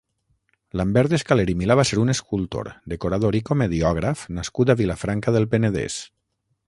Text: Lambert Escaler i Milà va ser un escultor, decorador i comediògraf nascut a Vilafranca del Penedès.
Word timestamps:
Lambert 0.79 1.11
Escaler 1.17 1.43
i 1.53 1.55
Milà 1.59 1.75
va 1.79 1.85
ser 1.89 1.99
un 2.03 2.13
escultor, 2.13 2.71
decorador 2.95 3.37
i 3.41 3.43
comediògraf 3.51 4.25
nascut 4.39 4.73
a 4.73 4.77
Vilafranca 4.81 5.35
del 5.37 5.47
Penedès. 5.53 6.01